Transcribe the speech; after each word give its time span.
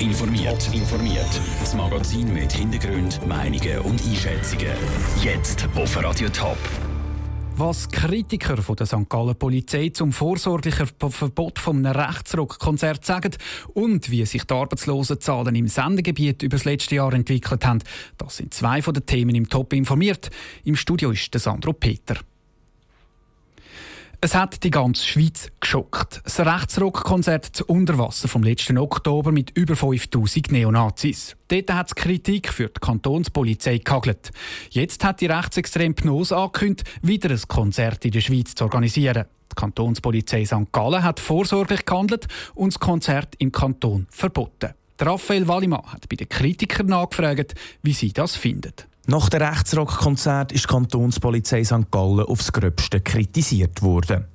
Informiert. 0.00 0.72
informiert. 0.72 1.40
Das 1.58 1.74
Magazin 1.74 2.32
mit 2.32 2.52
Hintergrund, 2.52 3.20
Meinungen 3.26 3.80
und 3.80 4.00
Einschätzungen. 4.00 4.72
Jetzt 5.22 5.68
auf 5.74 6.02
Radio 6.02 6.28
Top. 6.28 6.56
Was 7.56 7.88
Kritiker 7.88 8.58
von 8.58 8.76
der 8.76 8.86
St. 8.86 9.08
Gallen 9.08 9.34
Polizei 9.34 9.88
zum 9.88 10.12
vorsorglichen 10.12 10.86
Verbot 10.86 11.58
von 11.58 11.84
einem 11.84 12.00
Rechtsrockkonzert 12.00 13.04
sagen 13.04 13.32
und 13.74 14.08
wie 14.12 14.24
sich 14.24 14.44
die 14.44 14.54
Arbeitslosenzahlen 14.54 15.56
im 15.56 15.66
Sendegebiet 15.66 16.44
über 16.44 16.56
das 16.56 16.64
letzte 16.64 16.94
Jahr 16.94 17.12
entwickelt 17.12 17.66
haben, 17.66 17.80
das 18.18 18.36
sind 18.36 18.54
zwei 18.54 18.80
von 18.82 18.94
den 18.94 19.04
Themen 19.04 19.34
im 19.34 19.48
Top 19.48 19.72
informiert. 19.72 20.30
Im 20.62 20.76
Studio 20.76 21.10
ist 21.10 21.34
der 21.34 21.40
Sandro 21.40 21.72
Peter. 21.72 22.14
Es 24.20 24.34
hat 24.34 24.64
die 24.64 24.70
ganze 24.70 25.06
Schweiz 25.06 25.48
geschockt. 25.60 26.22
Das 26.24 26.40
Rechtsrockkonzert 26.40 27.44
zu 27.44 27.64
Unterwasser 27.66 28.26
vom 28.26 28.42
letzten 28.42 28.76
Oktober 28.76 29.30
mit 29.30 29.56
über 29.56 29.76
5000 29.76 30.50
Neonazis. 30.50 31.36
Dort 31.46 31.72
hat 31.72 31.86
es 31.86 31.94
Kritik 31.94 32.52
für 32.52 32.66
die 32.66 32.80
Kantonspolizei 32.80 33.78
gehagelt. 33.78 34.32
Jetzt 34.70 35.04
hat 35.04 35.20
die 35.20 35.26
rechtsextreme 35.26 35.94
Pnose 35.94 36.36
angekündigt, 36.36 36.90
wieder 37.00 37.30
ein 37.30 37.40
Konzert 37.46 38.04
in 38.04 38.10
der 38.10 38.20
Schweiz 38.20 38.56
zu 38.56 38.64
organisieren. 38.64 39.26
Die 39.52 39.54
Kantonspolizei 39.54 40.44
St. 40.44 40.72
Gallen 40.72 41.04
hat 41.04 41.20
vorsorglich 41.20 41.84
gehandelt 41.86 42.26
und 42.56 42.74
das 42.74 42.80
Konzert 42.80 43.36
im 43.38 43.52
Kanton 43.52 44.08
verboten. 44.10 44.74
Raphael 45.00 45.46
Wallimann 45.46 45.92
hat 45.92 46.08
bei 46.08 46.16
den 46.16 46.28
Kritikern 46.28 46.88
nachgefragt, 46.88 47.54
wie 47.82 47.92
sie 47.92 48.12
das 48.12 48.34
finden. 48.34 48.74
Nach 49.10 49.30
dem 49.30 49.40
Rechtsrockkonzert 49.40 50.52
ist 50.52 50.64
die 50.64 50.68
Kantonspolizei 50.68 51.64
St. 51.64 51.90
Gallen 51.90 52.26
aufs 52.26 52.52
Gröbste 52.52 53.00
kritisiert 53.00 53.80
worden. 53.80 54.26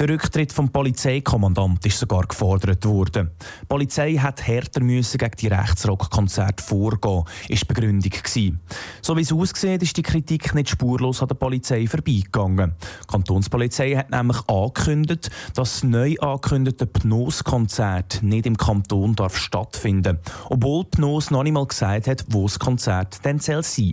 Der 0.00 0.08
Rücktritt 0.08 0.52
vom 0.52 0.68
Polizeikommandant 0.70 1.86
ist 1.86 2.00
sogar 2.00 2.26
gefordert 2.26 2.84
worden. 2.84 3.30
Die 3.62 3.66
Polizei 3.66 4.14
hat 4.14 4.44
härter 4.44 4.80
müssen 4.80 5.18
gegen 5.18 5.36
die 5.40 5.46
Rechtsrockkonzerte 5.46 6.60
vorgehen, 6.60 7.22
ist 7.48 7.62
die 7.62 7.66
Begründung 7.66 8.10
gewesen. 8.10 8.58
So 9.00 9.16
wie 9.16 9.20
es 9.20 9.32
aussieht, 9.32 9.84
ist 9.84 9.96
die 9.96 10.02
Kritik 10.02 10.56
nicht 10.56 10.70
spurlos 10.70 11.22
an 11.22 11.28
der 11.28 11.36
Polizei 11.36 11.86
vorbeigegangen. 11.86 12.74
Die 13.04 13.06
Kantonspolizei 13.06 13.94
hat 13.94 14.10
nämlich 14.10 14.38
angekündigt, 14.48 15.30
dass 15.54 15.74
das 15.74 15.84
neu 15.84 16.16
angekündigte 16.18 16.86
PNOS-Konzert 16.86 18.24
nicht 18.24 18.46
im 18.46 18.56
Kanton 18.56 19.14
darf 19.14 19.36
stattfinden, 19.36 20.18
obwohl 20.50 20.84
PNOS 20.84 21.30
noch 21.30 21.44
nicht 21.44 21.52
mal 21.52 21.66
gesagt 21.66 22.08
hat, 22.08 22.24
wo 22.28 22.42
das 22.42 22.58
Konzert 22.58 23.24
denn 23.24 23.38
sein 23.38 23.62
soll. 23.62 23.92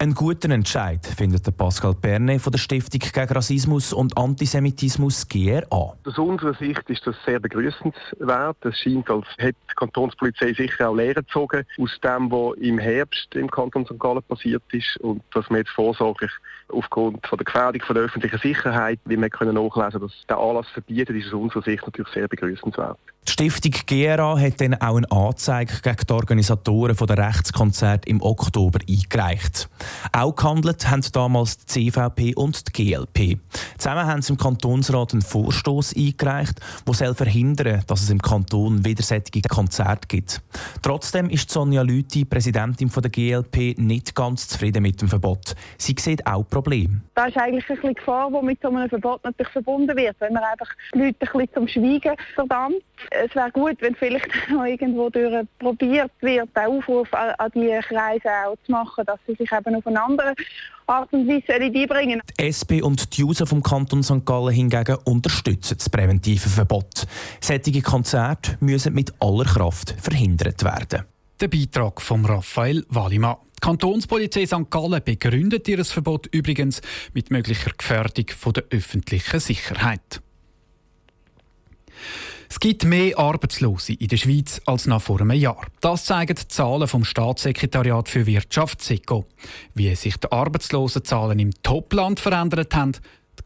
Ein 0.00 0.14
guter 0.14 0.50
Entscheid, 0.50 1.04
findet 1.04 1.56
Pascal 1.56 1.94
Perne 1.94 2.38
von 2.38 2.52
der 2.52 2.58
Stiftung 2.58 3.00
gegen 3.00 3.28
Rassismus 3.32 3.92
und 3.92 4.16
Antisemitismus 4.16 5.28
GRA. 5.28 5.96
Aus 6.04 6.18
unserer 6.18 6.54
Sicht 6.54 6.88
ist 6.88 7.06
das 7.06 7.16
sehr 7.26 7.40
begrüßenswert. 7.40 8.56
Es 8.64 8.78
scheint, 8.78 9.10
als 9.10 9.26
hätte 9.38 9.58
die 9.70 9.74
Kantonspolizei 9.74 10.52
sicher 10.52 10.90
auch 10.90 10.94
Lehren 10.94 11.24
gezogen 11.26 11.64
aus 11.78 11.98
dem, 12.02 12.30
was 12.30 12.56
im 12.58 12.78
Herbst 12.78 13.34
im 13.34 13.50
Kanton 13.50 13.86
St. 13.86 13.98
Gallen 13.98 14.22
passiert 14.22 14.62
ist 14.72 14.96
und 14.98 15.22
dass 15.34 15.50
man 15.50 15.58
jetzt 15.58 15.70
vorsorglich 15.70 16.30
aufgrund 16.68 17.26
von 17.26 17.38
der 17.38 17.44
Gefährdung 17.44 17.82
von 17.82 17.94
der 17.94 18.04
öffentlichen 18.04 18.38
Sicherheit, 18.38 19.00
wie 19.04 19.16
wir 19.16 19.30
können 19.30 19.54
nachlesen, 19.54 20.00
dass 20.00 20.12
der 20.28 20.38
Anlass 20.38 20.68
verbietet, 20.68 21.16
ist 21.16 21.28
aus 21.28 21.34
unserer 21.34 21.62
Sicht 21.62 21.84
natürlich 21.84 22.12
sehr 22.12 22.28
begrüßenswert. 22.28 22.98
Die 23.28 23.32
Stiftung 23.32 23.72
GRA 23.86 24.40
hat 24.40 24.58
dann 24.58 24.72
auch 24.80 24.96
eine 24.96 25.12
Anzeige 25.12 25.74
gegen 25.82 26.06
die 26.08 26.12
Organisatoren 26.14 26.96
der 26.96 27.18
Rechtskonzerte 27.18 28.08
im 28.08 28.22
Oktober 28.22 28.78
eingereicht. 28.88 29.68
Auch 30.12 30.34
gehandelt 30.34 30.88
haben 30.88 31.04
damals 31.12 31.58
die 31.58 31.90
CVP 31.90 32.34
und 32.36 32.66
die 32.66 32.94
GLP. 32.94 33.38
Zusammen 33.76 34.06
haben 34.06 34.22
sie 34.22 34.32
im 34.32 34.38
Kantonsrat 34.38 35.12
einen 35.12 35.20
Vorstoß 35.20 35.94
eingereicht, 35.94 36.58
der 36.86 37.14
verhindern 37.14 37.82
dass 37.86 38.00
es 38.00 38.08
im 38.08 38.22
Kanton 38.22 38.82
widerseitige 38.86 39.46
Konzerte 39.46 40.08
gibt. 40.08 40.40
Trotzdem 40.80 41.28
ist 41.28 41.50
Sonja 41.50 41.82
Lüthi, 41.82 42.24
Präsidentin 42.24 42.90
der 42.90 43.10
GLP, 43.10 43.78
nicht 43.78 44.14
ganz 44.14 44.48
zufrieden 44.48 44.82
mit 44.82 45.02
dem 45.02 45.08
Verbot. 45.08 45.54
Sie 45.76 45.94
sieht 45.98 46.26
auch 46.26 46.44
Probleme. 46.44 47.02
Das 47.14 47.28
ist 47.28 47.36
eigentlich 47.36 47.68
eine 47.68 47.92
Gefahr, 47.92 48.30
die 48.30 48.46
mit 48.46 48.62
so 48.62 48.68
einem 48.68 48.88
Verbot 48.88 49.22
natürlich 49.22 49.52
verbunden 49.52 49.94
wird, 49.98 50.16
wenn 50.18 50.32
man 50.32 50.44
einfach 50.44 50.70
die 50.94 50.98
Leute 50.98 51.16
ein 51.20 51.28
bisschen 51.32 51.48
zum 51.52 51.68
Schweigen 51.68 52.16
verdammt 52.34 52.76
es 53.24 53.34
wäre 53.34 53.50
gut, 53.50 53.76
wenn 53.80 53.94
vielleicht 53.94 54.28
noch 54.50 54.64
irgendwo 54.64 55.10
durch 55.10 55.46
probiert 55.58 56.10
wird, 56.20 56.48
den 56.56 56.66
Aufruf 56.66 57.12
an, 57.14 57.30
an 57.38 57.50
die 57.54 57.78
Kreise 57.82 58.28
auch 58.46 58.56
zu 58.64 58.72
machen, 58.72 59.04
dass 59.06 59.18
sie 59.26 59.34
sich 59.34 59.50
eben 59.52 59.74
auf 59.74 59.86
eine 59.86 60.02
andere 60.02 60.34
Art 60.86 61.12
und 61.12 61.28
Weise 61.28 61.54
einbringen 61.54 62.22
Die 62.38 62.44
SP 62.48 62.80
und 62.80 63.16
die 63.16 63.24
User 63.24 63.46
vom 63.46 63.62
Kanton 63.62 64.02
St. 64.02 64.24
Gallen 64.24 64.54
hingegen 64.54 64.96
unterstützen 65.04 65.76
das 65.76 65.90
präventive 65.90 66.48
Verbot. 66.48 67.06
Sättige 67.40 67.82
Konzerte 67.82 68.56
müssen 68.60 68.94
mit 68.94 69.12
aller 69.20 69.44
Kraft 69.44 69.94
verhindert 70.00 70.64
werden. 70.64 71.04
Der 71.40 71.48
Beitrag 71.48 72.00
von 72.00 72.24
Raphael 72.24 72.84
Wallimann. 72.88 73.36
Die 73.56 73.60
Kantonspolizei 73.60 74.46
St. 74.46 74.70
Gallen 74.70 75.02
begründet 75.04 75.68
ihr 75.68 75.84
Verbot 75.84 76.26
übrigens 76.28 76.80
mit 77.12 77.30
möglicher 77.30 77.70
Gefährdung 77.76 78.26
der 78.54 78.64
öffentlichen 78.70 79.40
Sicherheit. 79.40 80.22
Es 82.50 82.60
gibt 82.60 82.84
mehr 82.84 83.18
Arbeitslose 83.18 83.92
in 83.92 84.08
der 84.08 84.16
Schweiz 84.16 84.60
als 84.64 84.86
noch 84.86 85.02
vor 85.02 85.20
einem 85.20 85.32
Jahr. 85.32 85.66
Das 85.80 86.06
zeigen 86.06 86.34
die 86.34 86.48
Zahlen 86.48 86.88
vom 86.88 87.04
Staatssekretariat 87.04 88.08
für 88.08 88.26
Wirtschaft 88.26 88.82
SECO. 88.82 89.26
Wie 89.74 89.94
sich 89.94 90.16
die 90.16 90.32
Arbeitslosenzahlen 90.32 91.38
im 91.38 91.50
Topland 91.62 92.20
verändert 92.20 92.74
haben, 92.74 92.92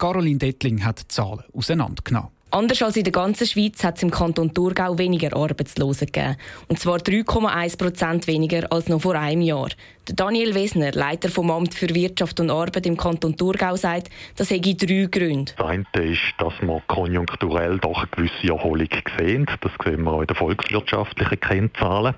Caroline 0.03 0.39
Dettling 0.39 0.85
hat 0.85 1.01
die 1.01 1.09
Zahlen 1.09 1.45
auseinandergenommen. 1.53 2.31
Anders 2.51 2.83
als 2.83 2.97
in 2.97 3.05
der 3.05 3.13
ganzen 3.13 3.47
Schweiz 3.47 3.83
hat 3.85 3.99
es 3.99 4.03
im 4.03 4.11
Kanton 4.11 4.53
Thurgau 4.53 4.99
weniger 4.99 5.34
Arbeitslose 5.34 6.07
gegeben. 6.07 6.37
Und 6.69 6.81
zwar 6.81 6.99
3,1 6.99 7.79
Prozent 7.79 8.27
weniger 8.27 8.71
als 8.73 8.89
noch 8.89 9.01
vor 9.01 9.15
einem 9.15 9.43
Jahr. 9.43 9.69
Daniel 10.07 10.53
Wesner, 10.57 10.91
Leiter 10.91 11.29
vom 11.29 11.49
Amt 11.53 11.75
für 11.75 11.89
Wirtschaft 11.95 12.41
und 12.41 12.51
Arbeit 12.51 12.87
im 12.87 12.97
Kanton 12.97 13.37
Thurgau, 13.37 13.77
sagt, 13.77 14.11
das 14.37 14.51
hätte 14.51 14.75
drei 14.75 15.07
Gründe. 15.09 15.53
Das 15.57 15.67
eine 15.67 15.85
ist, 15.95 16.21
dass 16.39 16.55
wir 16.61 16.83
konjunkturell 16.89 17.79
doch 17.79 17.99
eine 17.99 18.09
gewisse 18.09 18.53
Erholung 18.53 18.89
sehen. 19.17 19.47
Das 19.61 19.71
sehen 19.85 20.03
wir 20.03 20.11
auch 20.11 20.21
in 20.23 20.27
den 20.27 20.37
volkswirtschaftlichen 20.37 21.39
Kennzahlen. 21.39 22.15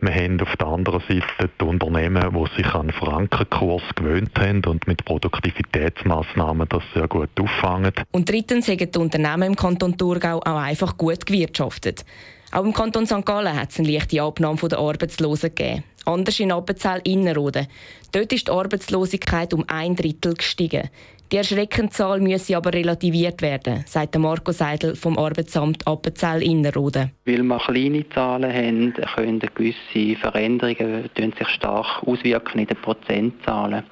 Wir 0.00 0.14
haben 0.14 0.40
auf 0.40 0.56
der 0.56 0.68
anderen 0.68 1.00
Seite 1.00 1.50
die 1.60 1.64
Unternehmen, 1.64 2.32
die 2.32 2.62
sich 2.62 2.72
an 2.72 2.92
Frankenkurs 2.92 3.82
gewöhnt 3.96 4.38
haben 4.38 4.64
und 4.64 4.86
mit 4.86 5.04
Produktivitätsmaßnahmen 5.04 6.68
das 6.68 6.84
sehr 6.94 7.08
gut 7.08 7.30
auffangen. 7.40 7.92
Und 8.12 8.30
drittens 8.30 8.68
haben 8.68 8.90
die 8.90 8.98
Unternehmen 8.98 9.42
im 9.42 9.56
Kanton 9.56 9.98
Thurgau 9.98 10.38
auch 10.38 10.60
einfach 10.60 10.96
gut 10.96 11.26
gewirtschaftet. 11.26 12.04
Auch 12.52 12.64
im 12.64 12.72
Kanton 12.72 13.06
St. 13.06 13.26
Gallen 13.26 13.60
hat 13.60 13.70
es 13.70 13.80
eine 13.80 13.90
leichte 13.90 14.22
Abnahme 14.22 14.56
der 14.68 14.78
Arbeitslosen 14.78 15.52
gegeben. 15.52 15.82
Anders 16.06 16.40
in 16.40 16.52
Appenzell 16.52 17.00
Innerrhoden. 17.04 17.66
Dort 18.12 18.32
ist 18.32 18.46
die 18.46 18.52
Arbeitslosigkeit 18.52 19.52
um 19.52 19.64
ein 19.66 19.96
Drittel 19.96 20.34
gestiegen. 20.34 20.88
Die 21.32 21.38
erschreckende 21.38 21.90
Zahl 21.90 22.20
müsse 22.20 22.56
aber 22.56 22.72
relativiert 22.72 23.42
werden, 23.42 23.82
sagt 23.88 24.16
Marco 24.16 24.52
Seidel 24.52 24.94
vom 24.94 25.18
Arbeitsamt 25.18 25.84
Appenzell 25.84 26.40
Innerrhoden. 26.40 27.10
Weil 27.24 27.42
wir 27.42 27.58
kleine 27.58 28.08
Zahlen 28.10 28.52
haben, 28.52 28.94
können 29.16 29.40
gewisse 29.40 30.16
Veränderungen 30.20 31.10
sich 31.36 31.48
stark 31.48 32.04
auswirken 32.06 32.60
in 32.60 32.66
den 32.68 32.76
Prozentzahlen. 32.76 33.82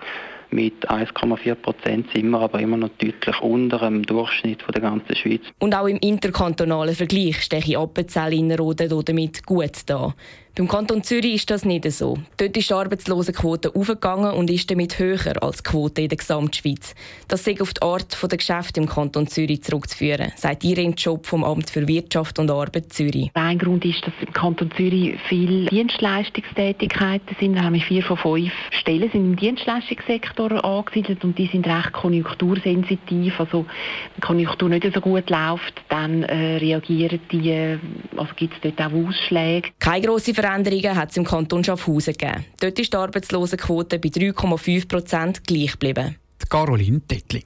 Mit 0.50 0.88
1,4 0.88 1.56
Prozent 1.56 2.06
sind 2.14 2.30
wir 2.30 2.38
aber 2.38 2.60
immer 2.60 2.76
noch 2.76 2.90
deutlich 2.90 3.40
unter 3.40 3.80
dem 3.80 4.04
Durchschnitt 4.04 4.62
der 4.72 4.80
ganzen 4.80 5.16
Schweiz. 5.16 5.40
Und 5.58 5.74
auch 5.74 5.88
im 5.88 5.96
interkantonalen 5.96 6.94
Vergleich 6.94 7.42
stehe 7.42 7.76
Appenzell 7.76 8.32
Innerrhoden 8.32 9.02
damit 9.04 9.44
gut 9.44 9.72
da. 9.86 10.14
Beim 10.56 10.68
Kanton 10.68 11.02
Zürich 11.02 11.34
ist 11.34 11.50
das 11.50 11.64
nicht 11.64 11.90
so. 11.90 12.16
Dort 12.36 12.56
ist 12.56 12.70
die 12.70 12.74
Arbeitslosenquote 12.74 13.74
aufgegangen 13.74 14.34
und 14.34 14.48
ist 14.48 14.70
damit 14.70 15.00
höher 15.00 15.42
als 15.42 15.64
die 15.64 15.70
Quote 15.70 16.02
in 16.02 16.08
der 16.08 16.16
Gesamtschweiz. 16.16 16.94
Das 17.26 17.44
ist 17.44 17.60
auf 17.60 17.74
die 17.74 17.82
Art 17.82 18.16
der 18.22 18.38
Geschäfte 18.38 18.80
im 18.80 18.88
Kanton 18.88 19.26
Zürich 19.26 19.64
zurückzuführen, 19.64 20.30
sagt 20.36 20.62
Irene 20.62 20.94
Job 20.94 21.26
vom 21.26 21.42
Amt 21.42 21.70
für 21.70 21.88
Wirtschaft 21.88 22.38
und 22.38 22.52
Arbeit 22.52 22.92
Zürich. 22.92 23.32
Ein 23.34 23.58
Grund 23.58 23.84
ist, 23.84 24.06
dass 24.06 24.12
im 24.24 24.32
Kanton 24.32 24.70
Zürich 24.76 25.18
viele 25.28 25.68
Dienstleistungstätigkeiten 25.70 27.36
sind. 27.40 27.54
Nämlich 27.54 27.86
vier 27.86 28.04
von 28.04 28.16
fünf 28.16 28.52
Stellen 28.70 29.10
sind 29.10 29.24
im 29.24 29.34
Dienstleistungssektor 29.34 30.64
angesiedelt 30.64 31.24
und 31.24 31.36
die 31.36 31.48
sind 31.48 31.66
recht 31.66 31.92
konjunktursensitiv. 31.92 33.40
Also 33.40 33.64
wenn 33.64 34.14
die 34.18 34.20
Konjunktur 34.20 34.68
nicht 34.68 34.86
so 34.94 35.00
gut 35.00 35.28
läuft, 35.30 35.82
dann 35.94 36.24
äh, 36.24 36.56
reagieren 36.56 37.20
die, 37.30 37.50
äh, 37.50 37.78
also 38.16 38.34
gibt 38.34 38.54
es 38.54 38.60
dort 38.62 38.80
auch 38.80 38.92
Ausschläge. 38.92 39.68
Keine 39.78 40.06
grosse 40.06 40.34
Veränderungen 40.34 40.96
hat 40.96 41.10
es 41.10 41.16
im 41.16 41.24
Kanton 41.24 41.62
Schaffhausen 41.62 42.14
gegeben. 42.14 42.44
Dort 42.60 42.78
ist 42.80 42.92
die 42.92 42.96
Arbeitslosenquote 42.96 44.00
bei 44.00 44.08
3,5 44.08 44.88
Prozent 44.88 45.44
gleich 45.46 45.72
geblieben. 45.72 46.16
Caroline 46.50 47.00
Dettling. 47.00 47.44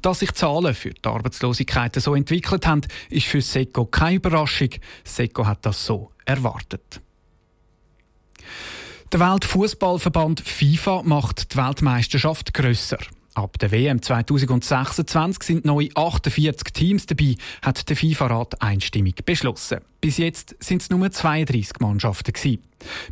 Dass 0.00 0.20
sich 0.20 0.32
Zahlen 0.32 0.74
für 0.74 0.90
die 0.90 1.04
Arbeitslosigkeit 1.08 1.94
so 1.96 2.14
entwickelt 2.14 2.66
haben, 2.66 2.80
ist 3.10 3.26
für 3.26 3.42
SECO 3.42 3.84
keine 3.84 4.16
Überraschung. 4.16 4.70
SECO 5.04 5.46
hat 5.46 5.64
das 5.66 5.84
so 5.84 6.10
erwartet. 6.24 7.00
Der 9.12 9.20
Weltfußballverband 9.20 10.40
FIFA 10.40 11.02
macht 11.04 11.52
die 11.52 11.58
Weltmeisterschaft 11.58 12.54
grösser. 12.54 12.98
Ab 13.34 13.58
der 13.58 13.70
WM 13.70 14.02
2026 14.02 15.42
sind 15.42 15.64
neu 15.64 15.88
48 15.94 16.72
Teams 16.72 17.06
dabei, 17.06 17.36
hat 17.62 17.88
der 17.88 17.96
FIFA-Rat 17.96 18.60
einstimmig 18.60 19.24
beschlossen. 19.24 19.80
Bis 20.02 20.18
jetzt 20.18 20.56
sind 20.58 20.82
es 20.82 20.90
nur 20.90 21.08
32 21.08 21.78
Mannschaften. 21.78 22.32
Gewesen. 22.32 22.58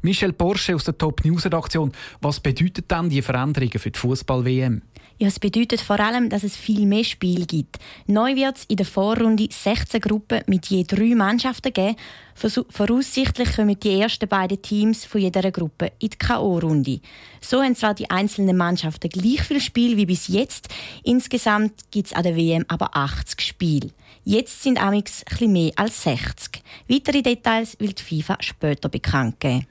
Michel 0.03 0.33
Porsche 0.33 0.75
aus 0.75 0.83
der 0.83 0.99
Top 0.99 1.25
News 1.25 1.45
Redaktion. 1.45 1.93
Was 2.21 2.41
bedeutet 2.41 2.91
denn 2.91 3.09
die 3.09 3.23
Veränderungen 3.23 3.79
für 3.79 3.93
die 3.93 3.99
Fußball-WM? 3.99 4.83
Ja, 5.19 5.29
es 5.29 5.39
bedeutet 5.39 5.81
vor 5.83 6.01
allem, 6.01 6.31
dass 6.31 6.43
es 6.43 6.57
viel 6.57 6.87
mehr 6.87 7.05
Spiele 7.05 7.47
gibt. 7.47 7.79
Neu 8.09 8.35
wird 8.35 8.57
es 8.57 8.65
in 8.65 8.77
der 8.77 8.87
Vorrunde 8.87 9.47
16 9.49 10.01
Gruppen 10.01 10.41
mit 10.49 10.67
je 10.67 10.83
drei 10.83 11.15
Mannschaften 11.15 11.73
geben. 11.73 11.95
Voraussichtlich 12.35 13.55
kommen 13.55 13.79
die 13.79 14.01
ersten 14.01 14.29
beiden 14.29 14.61
Teams 14.61 15.05
von 15.05 15.21
jeder 15.21 15.53
Gruppe 15.53 15.93
in 16.01 16.11
die 16.11 16.19
K.O.-Runde. 16.19 17.01
So 17.41 17.63
haben 17.63 17.77
zwar 17.77 17.95
die 17.95 18.11
einzelnen 18.11 18.57
Mannschaften 18.57 19.11
gleich 19.11 19.43
viel 19.43 19.61
Spiel 19.61 19.97
wie 19.97 20.07
bis 20.07 20.27
jetzt. 20.27 20.69
Insgesamt 21.05 21.75
gibt 21.93 22.09
es 22.09 22.13
an 22.15 22.25
der 22.25 22.35
WM 22.35 22.65
aber 22.67 22.97
80 22.97 23.43
Spiele. 23.43 23.91
Jetzt 24.25 24.63
sind 24.63 24.83
amix 24.83 25.23
etwas 25.23 25.49
mehr 25.49 25.73
als 25.77 26.03
60. 26.03 26.63
Weitere 26.89 27.23
Details 27.23 27.79
will 27.79 27.93
die 27.93 28.03
FIFA 28.03 28.37
später 28.41 28.89
bekannt 28.89 29.41
geben. 29.41 29.67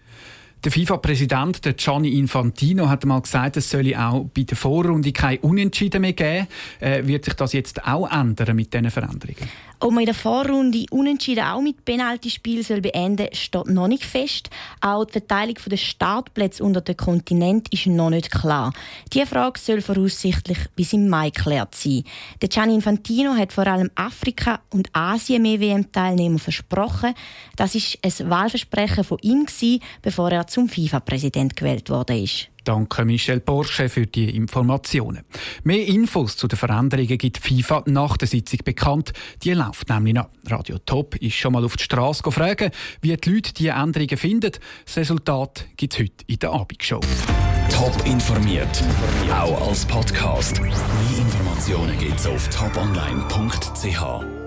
Der 0.62 0.74
FIFA-Präsident 0.74 1.62
Gianni 1.78 2.20
Infantino 2.20 2.90
hat 2.90 3.06
mal 3.06 3.22
gesagt, 3.22 3.56
es 3.56 3.70
solle 3.70 3.98
auch 3.98 4.26
bei 4.36 4.44
der 4.44 4.58
Vorrunde 4.58 5.14
kein 5.14 5.38
Unentschieden 5.38 6.02
mehr 6.02 6.12
geben. 6.12 6.48
Äh, 6.82 7.08
wird 7.08 7.24
sich 7.24 7.34
das 7.36 7.54
jetzt 7.54 7.82
auch 7.88 8.12
ändern 8.12 8.58
mit 8.58 8.74
diesen 8.74 8.92
Veränderungen? 8.92 9.50
Ob 9.82 9.92
man 9.92 10.02
in 10.02 10.08
der 10.08 10.16
Vorrunde 10.16 10.86
unentschieden 10.92 11.46
auch 11.46 11.62
mit 11.62 11.86
Penaltyspiel 11.86 12.64
soll 12.64 12.82
beenden, 12.82 13.30
steht 13.32 13.68
noch 13.68 13.88
nicht 13.88 14.04
fest. 14.04 14.50
Auch 14.82 15.06
die 15.06 15.14
Verteilung 15.14 15.56
der 15.68 15.78
Startplätze 15.78 16.66
unter 16.66 16.82
dem 16.82 16.98
Kontinent 16.98 17.72
ist 17.72 17.88
noch 17.88 18.10
nicht 18.10 18.30
klar. 18.30 18.74
Diese 19.14 19.26
Frage 19.26 19.58
soll 19.58 19.80
voraussichtlich 19.80 20.58
bis 20.76 20.92
im 20.92 21.08
Mai 21.08 21.30
geklärt 21.30 21.76
sein. 21.76 22.04
Der 22.42 22.50
Gianni 22.50 22.76
Infantino 22.76 23.36
hat 23.36 23.54
vor 23.54 23.68
allem 23.68 23.90
Afrika 23.96 24.60
und 24.70 24.90
Asien 24.92 25.44
mehr 25.44 25.62
WM-Teilnehmer 25.62 26.40
versprochen. 26.40 27.14
Das 27.56 27.74
ist 27.74 28.00
ein 28.04 28.30
Wahlversprechen 28.30 29.06
von 29.06 29.20
ihm, 29.22 29.46
bevor 30.02 30.30
er 30.30 30.48
zum 30.48 30.68
FIFA-Präsident 30.68 31.56
gewählt 31.56 31.90
worden 31.90 32.22
ist. 32.22 32.50
Danke 32.64 33.06
Michel 33.06 33.40
Porsche 33.40 33.90
für 33.90 34.08
die 34.08 34.36
Informationen. 34.36 35.24
Mehr 35.64 35.86
Infos 35.86 36.38
zu 36.38 36.48
den 36.48 36.58
Veränderungen 36.58 37.18
gibt 37.18 37.38
FIFA 37.38 37.84
nach 37.88 38.18
der 38.18 38.28
Sitzung 38.28 38.60
bekannt. 38.64 39.14
Die 39.44 39.54
läuft 39.54 39.90
nämlich 39.90 40.16
noch. 40.16 40.30
Radio 40.48 40.78
Top 40.86 41.16
ist 41.16 41.36
schon 41.36 41.54
mal 41.54 41.64
auf 41.64 41.78
die 41.78 41.84
Straße 41.84 42.24
gefragt, 42.24 42.76
wie 43.02 43.16
die 43.16 43.30
Leute 43.30 43.54
diese 43.54 43.72
Änderungen 43.72 44.18
finden. 44.18 44.52
Das 44.86 44.98
Resultat 44.98 45.68
gibt 45.78 45.94
es 45.94 46.00
heute 46.00 46.26
in 46.28 46.40
der 46.40 46.52
Abendshow. 46.52 47.00
Top 47.70 47.96
informiert, 48.06 48.84
auch 49.32 49.68
als 49.68 49.86
Podcast. 49.86 50.60
Mehr 50.62 50.72
Informationen 51.18 51.98
gibt 51.98 52.20
es 52.20 52.28
auf 52.28 52.50
toponline.ch. 52.50 54.39